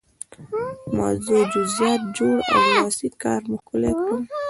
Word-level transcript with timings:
د 0.83 0.87
موضوع 0.97 1.41
جزئیات 1.53 2.01
جوړ 2.17 2.35
او 2.53 2.61
لاسي 2.75 3.09
کار 3.23 3.41
مو 3.49 3.55
ښکلی 3.61 3.91
کړئ. 3.99 4.21